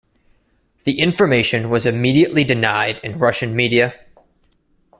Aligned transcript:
The 0.85 0.99
information 0.99 1.69
was 1.69 1.85
immediately 1.85 2.43
denied 2.43 2.99
in 3.03 3.19
Russian 3.19 3.55
media. 3.55 3.93